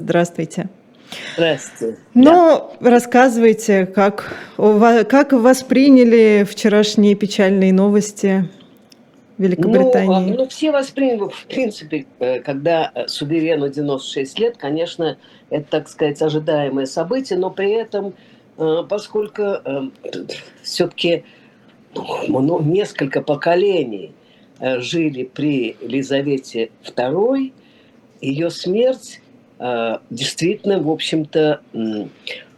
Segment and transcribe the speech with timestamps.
[0.00, 0.68] Здравствуйте.
[1.34, 1.98] Здравствуйте.
[2.14, 2.90] Ну, да.
[2.90, 8.48] рассказывайте, как, как восприняли вчерашние печальные новости
[9.36, 10.30] Великобритании?
[10.30, 15.18] Ну, ну, все восприняли, в принципе, э, когда суверену 96 лет, конечно,
[15.50, 18.14] это, так сказать, ожидаемое событие, но при этом,
[18.56, 19.90] э, поскольку э,
[20.62, 21.24] все-таки
[22.28, 24.14] ну, несколько поколений
[24.60, 27.52] жили при Елизавете II,
[28.20, 29.29] ее смерть а,
[30.10, 31.60] действительно, в общем-то,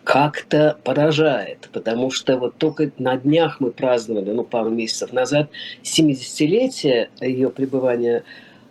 [0.04, 5.48] как-то поражает, потому что вот только на днях мы праздновали, ну, пару месяцев назад,
[5.82, 8.24] 70-летие ее пребывания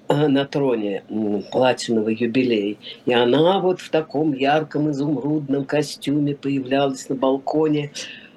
[0.08, 1.04] а, на троне,
[1.52, 2.80] платиновый юбилей.
[3.06, 7.92] И она вот в таком ярком изумрудном костюме появлялась на балконе.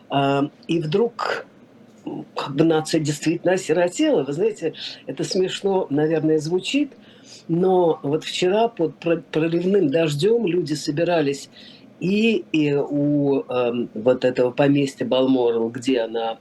[0.08, 1.46] А, и вдруг
[2.36, 4.22] как бы нация действительно осиротела.
[4.22, 4.74] Вы знаете,
[5.06, 6.92] это смешно, наверное, звучит–
[7.48, 11.50] но вот вчера под проливным дождем люди собирались
[12.00, 16.38] и, и у э, вот этого поместья Балморал, где она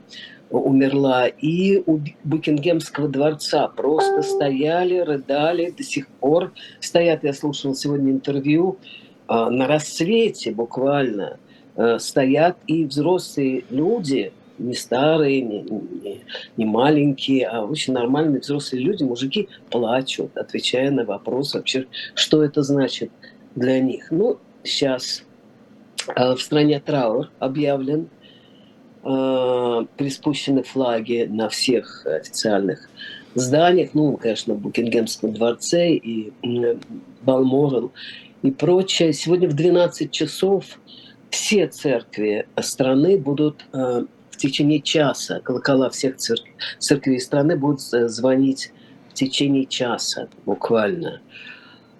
[0.50, 7.24] умерла, и у Букингемского дворца просто стояли, рыдали, до сих пор стоят.
[7.24, 8.78] Я слушала сегодня интервью
[9.28, 11.38] э, на рассвете буквально
[11.76, 16.20] э, стоят и взрослые люди– не старые, не, не,
[16.56, 22.62] не маленькие, а очень нормальные взрослые люди, мужики плачут, отвечая на вопрос вообще, что это
[22.62, 23.10] значит
[23.54, 24.10] для них.
[24.10, 25.24] Ну, сейчас
[26.14, 28.08] э, в стране траур объявлен,
[29.02, 32.88] э, приспущены флаги на всех официальных
[33.34, 36.32] зданиях, ну, конечно, в Букингемском дворце и
[37.22, 37.92] Балморал
[38.42, 39.12] и прочее.
[39.12, 40.78] Сегодня в 12 часов
[41.30, 44.04] все церкви страны будут э,
[44.34, 45.40] в течение часа.
[45.40, 46.42] Колокола всех церк...
[46.78, 48.72] церквей страны будут звонить
[49.10, 51.20] в течение часа буквально.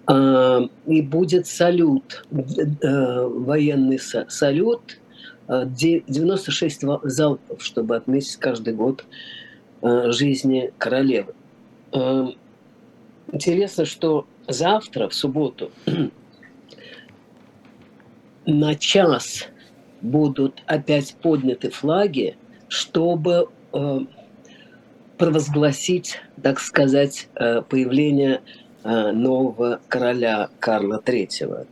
[0.07, 4.99] А, и будет салют, э, военный салют,
[5.47, 9.05] 96 э, залпов, чтобы отметить каждый год
[9.81, 11.33] э, жизни королевы.
[13.31, 15.71] Интересно, что завтра, в субботу,
[18.45, 19.47] на час
[20.05, 23.99] будут опять подняты флаги, чтобы э,
[25.17, 28.41] провозгласить, так сказать, э, появление
[28.83, 31.67] э, нового короля Карла III.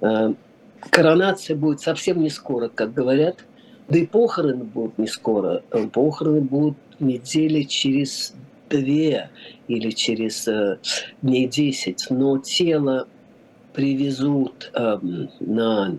[0.00, 0.32] Э,
[0.90, 3.44] коронация будет совсем не скоро, как говорят,
[3.88, 5.62] да и похороны будут не скоро.
[5.70, 8.34] Э, похороны будут недели через
[8.70, 9.30] две
[9.68, 10.78] или через э,
[11.20, 13.06] дней десять, но тело
[13.72, 14.98] привезут э,
[15.40, 15.96] на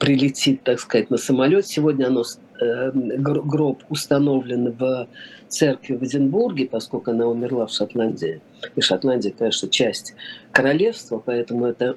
[0.00, 1.66] прилетит, так сказать, на самолет.
[1.66, 2.24] Сегодня оно,
[2.60, 5.06] э, гроб установлен в
[5.46, 8.40] церкви в Эдинбурге, поскольку она умерла в Шотландии.
[8.74, 10.14] И Шотландия, конечно, часть
[10.52, 11.96] королевства, поэтому это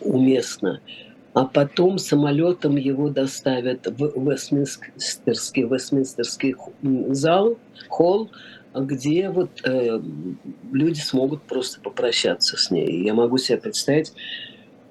[0.00, 0.80] уместно.
[1.34, 6.56] А потом самолетом его доставят в Вестминстерский, Вестминстерский
[7.14, 8.30] зал, холл,
[8.74, 10.00] где вот э,
[10.72, 13.04] люди смогут просто попрощаться с ней.
[13.04, 14.12] Я могу себе представить,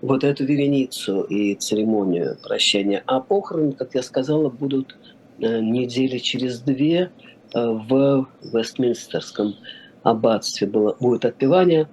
[0.02, 3.04] вот эту вереницу и церемонию прощания.
[3.06, 4.98] А похороны, как я сказала, будут
[5.40, 7.12] э, недели через две
[7.54, 9.56] э, в Вестминстерском
[10.04, 11.88] аббатстве было, будет отпевание.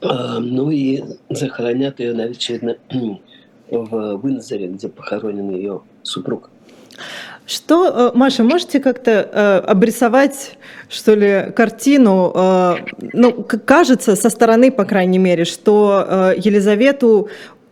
[0.00, 2.76] Э, ну и захоронят ее, очевидно,
[3.70, 6.50] в Винзоре, где похоронен ее супруг.
[7.52, 10.56] Что, э, Маша, можете как-то э, обрисовать,
[10.88, 12.32] что ли, картину?
[12.34, 12.76] Э,
[13.12, 17.28] ну, кажется, со стороны, по крайней мере, что Елизавету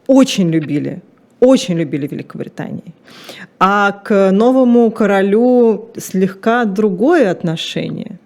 [0.07, 1.01] очень любили,
[1.41, 2.93] очень любили в Великобритании.
[3.59, 8.19] А к новому королю слегка другое отношение.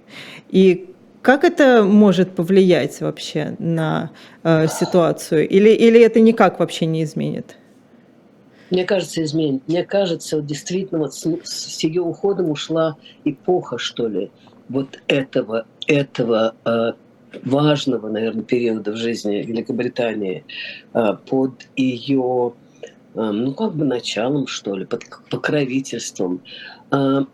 [0.48, 0.86] И
[1.22, 4.10] как это может повлиять вообще на
[4.42, 5.48] э, ситуацию?
[5.48, 7.56] Или, или это никак вообще не изменит?
[8.74, 9.62] Мне кажется, изменит.
[9.68, 14.32] Мне кажется, вот действительно вот с, с ее уходом ушла эпоха, что ли,
[14.68, 16.92] вот этого, этого э,
[17.44, 20.44] важного, наверное, периода в жизни Великобритании
[20.92, 22.54] э, под ее,
[23.14, 26.42] э, ну, как бы началом, что ли, под покровительством.
[26.90, 27.26] Э,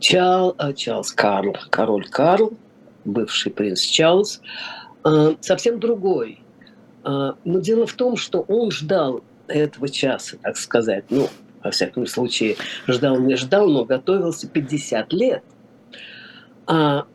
[0.00, 2.54] Чарл, э, Чарльз Карл, король Карл,
[3.04, 4.40] бывший принц Чарльз,
[5.04, 6.42] э, совсем другой.
[7.04, 11.04] Э, но дело в том, что он ждал этого часа, так сказать.
[11.10, 11.28] Ну,
[11.62, 12.56] во всяком случае,
[12.86, 15.42] ждал, не ждал, но готовился 50 лет.
[16.66, 17.06] А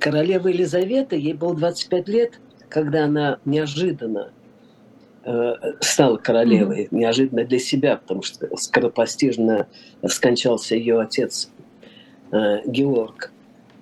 [0.00, 4.32] королева Елизавета, ей было 25 лет, когда она неожиданно
[5.24, 6.88] э, стала королевой, mm-hmm.
[6.96, 9.68] неожиданно для себя, потому что скоропостижно
[10.06, 11.50] скончался ее отец
[12.32, 13.32] э, Георг.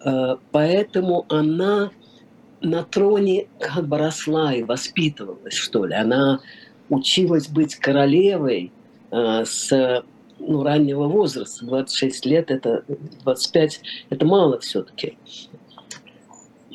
[0.04, 1.90] Э, поэтому она
[2.60, 5.94] на троне как бы росла и воспитывалась, что ли.
[5.94, 6.40] Она
[6.88, 8.72] училась быть королевой
[9.10, 10.04] э, с
[10.38, 11.64] ну, раннего возраста.
[11.64, 12.84] 26 лет, это
[13.22, 15.16] 25, это мало все-таки.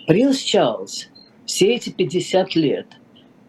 [0.08, 1.10] Принц Чарльз
[1.46, 2.88] все эти 50 лет,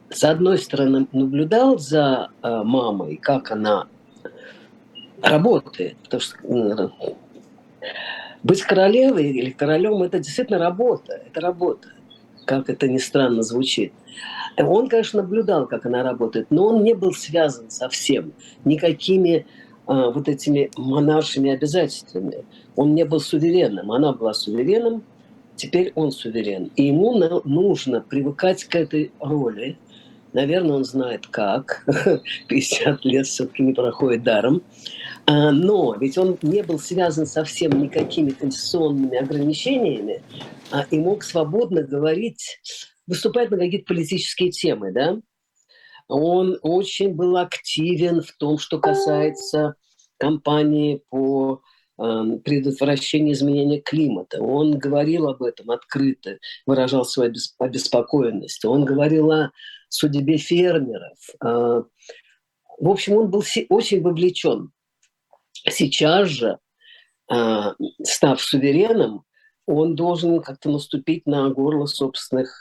[0.09, 3.87] с одной стороны, наблюдал за э, мамой, как она
[5.23, 6.93] работает, потому что ну,
[8.43, 11.89] быть королевой или королем– это действительно работа, это работа,
[12.45, 13.93] как это ни странно звучит.
[14.59, 18.33] Он, конечно, наблюдал, как она работает, но он не был связан совсем
[18.65, 19.47] никакими
[19.87, 22.45] а, вот этими монаршими обязательствами.
[22.77, 25.03] Он не был суверенным, она была суверенным,
[25.57, 26.71] теперь он суверен.
[26.77, 29.79] И ему нужно привыкать к этой роли.
[30.33, 31.85] Наверное, он знает как.
[32.49, 34.63] 50 лет все-таки не проходит даром.
[35.27, 40.23] А, но ведь он не был связан совсем никакими конституционными ограничениями
[40.71, 42.61] а и мог свободно говорить,
[43.07, 45.19] выступать на какие-то политические темы, да?
[46.09, 49.75] Он очень был активен в том, что касается
[50.19, 51.63] кампании по
[51.99, 54.43] эм, предотвращению изменения климата.
[54.43, 58.65] Он говорил об этом открыто, выражал свою обеспокоенность.
[58.65, 59.51] Он говорил о
[59.91, 61.19] судьбе фермеров.
[61.41, 61.83] А,
[62.79, 64.73] в общем, он был очень вовлечен
[65.69, 66.59] Сейчас же,
[67.29, 69.25] а, став суверенным,
[69.67, 72.55] он должен как-то наступить на горло собственных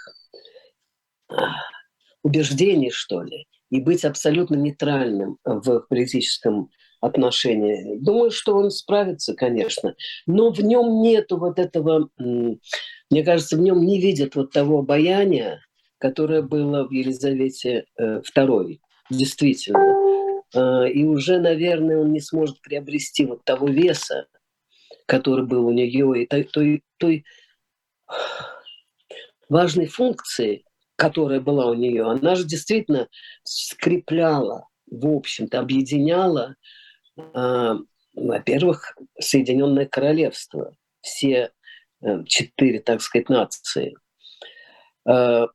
[1.29, 1.53] а,
[2.23, 6.69] убеждений, что ли, и быть абсолютно нейтральным в политическом
[7.01, 7.97] отношении.
[7.99, 9.95] Думаю, что он справится, конечно,
[10.25, 15.61] но в нем нету вот этого, мне кажется, в нем не видят вот того обаяния,
[15.99, 18.77] которое было в Елизавете II, э,
[19.09, 19.95] действительно.
[20.55, 24.27] А, и уже, наверное, он не сможет приобрести вот того веса,
[25.05, 27.25] который был у нее, и той, той, той
[29.49, 30.63] важной функции,
[30.95, 32.09] которая была у нее.
[32.09, 33.07] Она же действительно
[33.43, 36.55] скрепляла, в общем-то, объединяла,
[37.17, 37.75] э,
[38.13, 41.51] во-первых, Соединенное Королевство, все
[42.01, 43.95] э, четыре, так сказать, нации.
[45.07, 45.47] Э,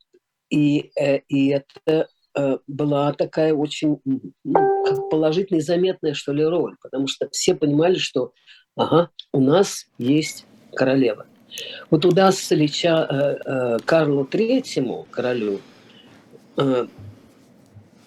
[0.54, 6.76] и, э, и это Э, была такая очень ну, положительная и заметная, что ли, роль,
[6.82, 8.32] потому что все понимали, что
[8.76, 11.26] ага, у нас есть королева.
[11.90, 15.60] Вот удастся ли Ча, э, Карлу Третьему, королю,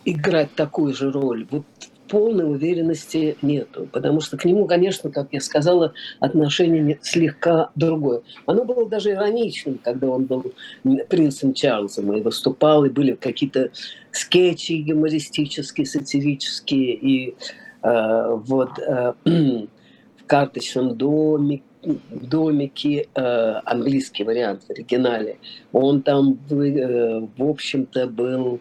[0.04, 1.48] играть такую же роль?
[1.50, 1.66] Вот
[2.08, 8.22] полной уверенности нету, потому что к нему, конечно, как я сказала, отношение слегка другое.
[8.46, 10.54] Оно было даже ироничным, когда он был
[11.10, 13.72] принцем Чарльзом и выступал, и были какие-то
[14.12, 17.36] скетчи юмористические, сатирические, и
[17.84, 25.38] э, вот э, в карточном доме, в домике, э, английский вариант в оригинале,
[25.72, 28.60] он там, э, в общем-то, был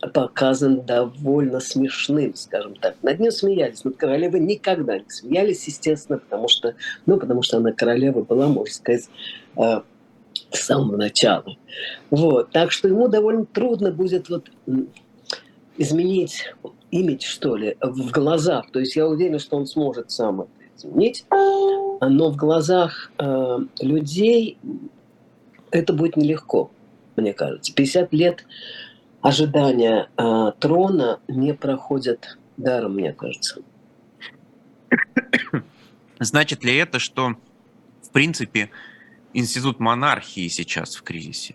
[0.00, 2.96] показан довольно смешным, скажем так.
[3.02, 6.74] Над ним смеялись, над королевой никогда не смеялись, естественно, потому что,
[7.06, 9.08] ну, потому что она королева была, можно сказать,
[9.56, 9.80] э,
[10.50, 11.56] с самого начала.
[12.10, 12.50] Вот.
[12.50, 14.50] Так что ему довольно трудно будет вот
[15.76, 16.54] изменить
[16.90, 18.70] имидж, что ли, в глазах.
[18.70, 24.58] То есть я уверен, что он сможет сам это изменить, но в глазах э, людей
[25.70, 26.70] это будет нелегко,
[27.16, 27.74] мне кажется.
[27.74, 28.44] 50 лет
[29.24, 33.62] ожидания э, трона не проходят даром, мне кажется.
[36.20, 37.34] Значит ли это, что,
[38.02, 38.68] в принципе,
[39.32, 41.54] институт монархии сейчас в кризисе?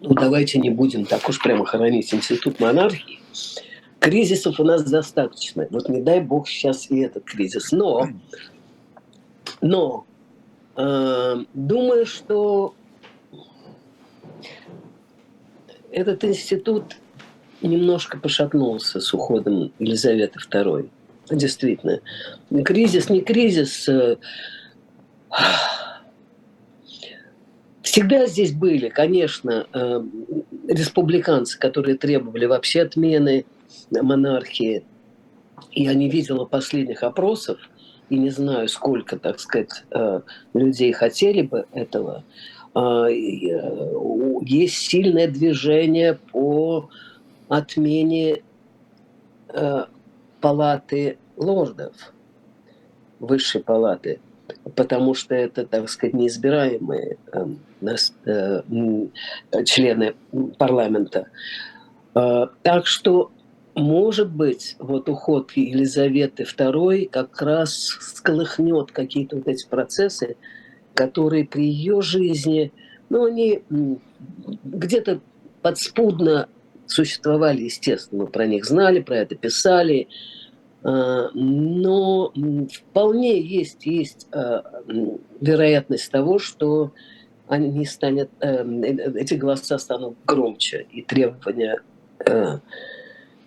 [0.00, 3.18] Ну, давайте не будем так уж прямо хоронить институт монархии.
[3.98, 5.66] Кризисов у нас достаточно.
[5.70, 7.72] Вот не дай бог сейчас и этот кризис.
[7.72, 8.08] Но,
[9.60, 10.06] но
[10.76, 12.76] э, думаю, что
[15.92, 16.96] этот институт
[17.62, 20.88] немножко пошатнулся с уходом Елизаветы II.
[21.30, 22.00] Действительно.
[22.64, 23.88] Кризис, не кризис.
[23.88, 24.16] Э,
[27.82, 30.02] всегда здесь были, конечно, э,
[30.68, 33.44] республиканцы, которые требовали вообще отмены
[33.90, 34.84] монархии.
[35.72, 37.58] Я не видела последних опросов,
[38.10, 40.20] и не знаю, сколько, так сказать, э,
[40.52, 42.24] людей хотели бы этого.
[42.72, 43.12] А, э,
[44.42, 46.88] есть сильное движение по
[47.48, 48.42] отмене
[49.48, 49.84] э,
[50.40, 52.12] палаты лордов,
[53.18, 54.20] высшей палаты,
[54.76, 58.62] потому что это, так сказать, неизбираемые э,
[59.64, 60.14] члены
[60.56, 61.26] парламента.
[62.14, 63.32] А, так что,
[63.74, 70.36] может быть, вот уход Елизаветы II как раз сколыхнет какие-то вот эти процессы,
[70.94, 72.72] которые при ее жизни
[73.10, 73.62] но они
[74.64, 75.20] где-то
[75.60, 76.48] подспудно
[76.86, 80.08] существовали, естественно, мы про них знали, про это писали,
[80.82, 82.32] а, но
[82.72, 84.82] вполне есть, есть а,
[85.40, 86.92] вероятность того, что
[87.48, 91.80] они станут, эм, эти голоса станут громче и требования
[92.24, 92.58] э,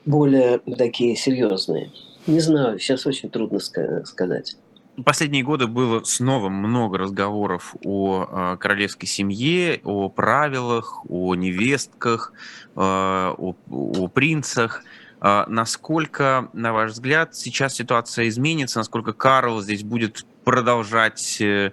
[0.05, 1.89] более такие серьезные.
[2.27, 4.57] Не знаю, сейчас очень трудно сказать.
[5.05, 12.31] Последние годы было снова много разговоров о э, королевской семье, о правилах, о невестках,
[12.75, 14.83] э, о, о принцах.
[15.19, 18.77] Э, насколько, на ваш взгляд, сейчас ситуация изменится?
[18.77, 21.71] Насколько Карл здесь будет продолжать э,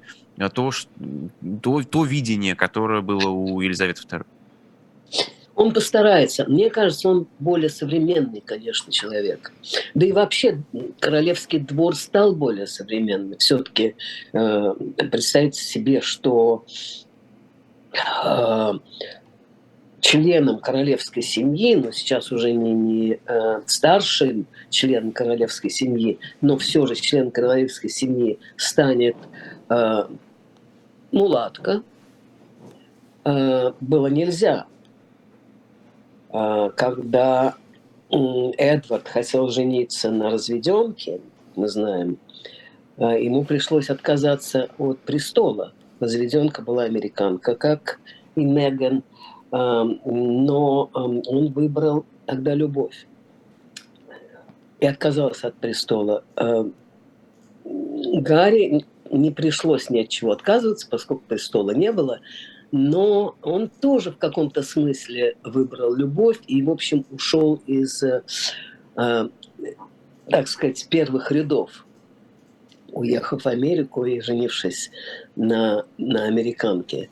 [0.54, 0.70] то,
[1.60, 4.24] то, то видение, которое было у Елизаветы II?
[5.60, 6.46] Он постарается.
[6.48, 9.52] Мне кажется, он более современный, конечно, человек.
[9.92, 10.62] Да и вообще
[11.00, 13.36] королевский двор стал более современным.
[13.36, 13.94] Все-таки
[14.32, 16.64] э, представьте себе, что
[18.24, 18.72] э,
[20.00, 26.86] членом королевской семьи, но сейчас уже не, не э, старшим членом королевской семьи, но все
[26.86, 29.16] же член королевской семьи станет
[29.68, 30.04] э,
[31.12, 31.82] мулатка,
[33.26, 34.66] э, было нельзя.
[36.32, 37.54] Э, когда
[38.10, 41.20] Эдвард хотел жениться на разведенке,
[41.56, 42.18] мы знаем,
[42.96, 45.72] э, ему пришлось отказаться от престола.
[46.00, 48.00] Разведенка была американка, как
[48.34, 49.02] и Меган,
[49.52, 53.06] но он выбрал тогда любовь
[54.78, 56.22] и отказался от престола.
[57.64, 62.20] Гарри не пришлось ни от чего отказываться, поскольку престола не было,
[62.72, 68.22] но он тоже в каком-то смысле выбрал любовь и, в общем, ушел из, э,
[68.94, 71.86] так сказать, первых рядов,
[72.92, 74.90] уехав в Америку и женившись
[75.36, 77.08] на, на американке.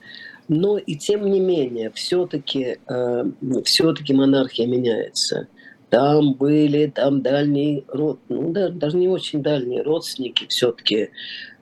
[0.49, 3.25] Но и тем не менее, все-таки э,
[3.65, 5.49] все-таки монархия меняется.
[5.91, 11.11] Там были, там дальние род, ну да, даже не очень дальние родственники все-таки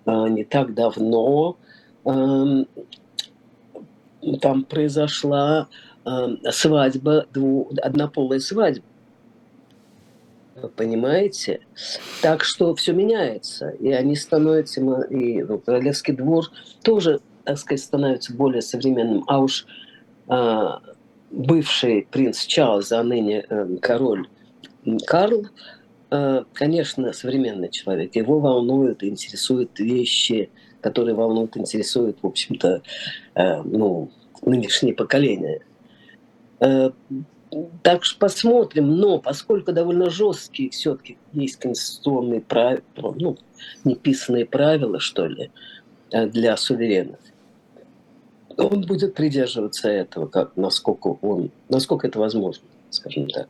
[0.05, 1.57] а, не так давно
[4.41, 5.69] там произошла
[6.51, 8.85] свадьба, дву, однополая свадьба.
[10.77, 11.61] Понимаете?
[12.23, 13.71] Так что все меняется.
[13.71, 14.81] И они становятся,
[15.11, 16.47] и ну, Королевский двор
[16.83, 19.25] тоже, так сказать, становится более современным.
[19.27, 19.67] А уж
[20.29, 20.81] а,
[21.31, 24.29] бывший принц Чарльз, а ныне э, король
[25.07, 25.47] Карл,
[26.11, 28.15] Э, конечно, современный человек.
[28.15, 30.51] Его волнуют интересуют вещи,
[30.87, 32.81] которые волнуют, интересуют, в общем-то,
[33.35, 34.09] э, ну,
[34.43, 35.63] нынешнее поколение.
[36.61, 36.91] Э,
[37.83, 43.37] так что посмотрим, но поскольку довольно жесткие все-таки есть конституционные правила, ну,
[43.83, 45.51] неписанные правила, что ли,
[46.13, 47.19] для суверенов,
[48.57, 53.49] он будет придерживаться этого, как, насколько, он, насколько это возможно, скажем так.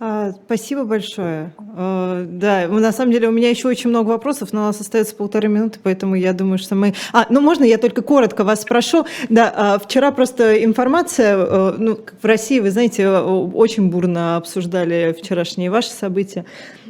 [0.00, 1.52] А, спасибо большое.
[1.76, 5.14] А, да, на самом деле у меня еще очень много вопросов, но у нас остается
[5.14, 6.94] полторы минуты, поэтому я думаю, что мы...
[7.12, 9.06] А, ну можно я только коротко вас спрошу?
[9.28, 15.70] Да, а, вчера просто информация, э, ну, в России, вы знаете, очень бурно обсуждали вчерашние
[15.70, 16.44] ваши события.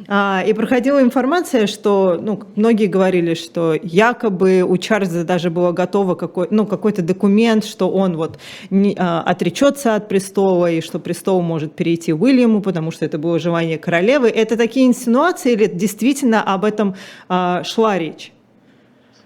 [0.07, 6.15] А, и проходила информация, что ну, многие говорили, что якобы у Чарльза даже было готово
[6.15, 8.37] какой, ну, какой-то документ, что он вот
[8.69, 13.39] не, а, отречется от престола и что престол может перейти Уильяму, потому что это было
[13.39, 14.29] желание королевы.
[14.29, 16.95] Это такие инсинуации или действительно об этом
[17.27, 18.31] а, шла речь?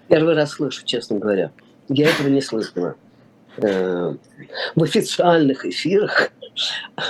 [0.08, 1.52] Первый раз слышу, честно говоря.
[1.88, 2.96] Я этого не слышала.
[3.62, 4.14] Э,
[4.74, 6.30] в официальных эфирах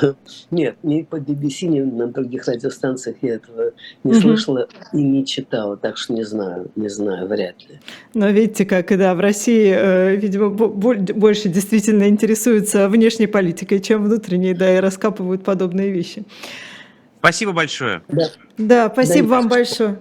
[0.51, 3.73] нет, ни по BBC, ни на других радиостанциях я этого
[4.05, 4.21] не угу.
[4.21, 7.81] слышала и не читала, так что не знаю, не знаю, вряд ли.
[8.15, 14.55] Но видите, как, да, в России, э, видимо, больше действительно интересуются внешней политикой, чем внутренней,
[14.55, 16.25] да, и раскапывают подобные вещи.
[17.19, 18.03] Спасибо большое.
[18.09, 19.99] Да, да спасибо да, вам большое.